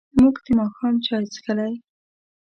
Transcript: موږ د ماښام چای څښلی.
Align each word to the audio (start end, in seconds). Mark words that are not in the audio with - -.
موږ 0.19 0.35
د 0.45 0.47
ماښام 0.59 0.95
چای 1.05 1.23
څښلی. 1.33 1.73